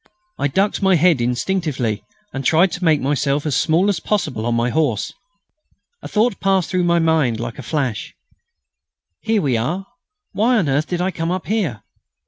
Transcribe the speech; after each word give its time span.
I 0.39 0.47
ducked 0.47 0.81
my 0.81 0.95
head 0.95 1.21
instinctively 1.21 2.03
and 2.33 2.43
tried 2.43 2.71
to 2.71 2.83
make 2.83 3.01
myself 3.01 3.45
as 3.45 3.55
small 3.55 3.87
as 3.87 3.99
possible 3.99 4.47
on 4.47 4.55
my 4.55 4.71
horse. 4.71 5.13
A 6.01 6.07
thought 6.07 6.39
passed 6.39 6.71
through 6.71 6.85
my 6.85 6.97
mind 6.97 7.39
like 7.39 7.59
a 7.59 7.61
flash: 7.61 8.15
"Here 9.19 9.43
we 9.43 9.57
are! 9.57 9.85
Why 10.31 10.57
on 10.57 10.67
earth 10.67 10.87
did 10.87 11.01
I 11.01 11.11
come 11.11 11.29
up 11.29 11.45
here? 11.45 11.83